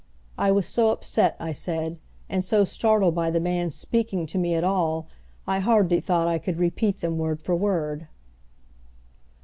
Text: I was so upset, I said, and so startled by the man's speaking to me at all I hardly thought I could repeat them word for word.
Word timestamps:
I 0.35 0.49
was 0.51 0.65
so 0.65 0.89
upset, 0.89 1.35
I 1.39 1.51
said, 1.51 1.99
and 2.27 2.43
so 2.43 2.65
startled 2.65 3.13
by 3.13 3.29
the 3.29 3.39
man's 3.39 3.75
speaking 3.75 4.25
to 4.25 4.39
me 4.39 4.55
at 4.55 4.63
all 4.63 5.05
I 5.45 5.59
hardly 5.59 5.99
thought 5.99 6.27
I 6.27 6.39
could 6.39 6.57
repeat 6.57 7.01
them 7.01 7.19
word 7.19 7.39
for 7.39 7.55
word. 7.55 8.07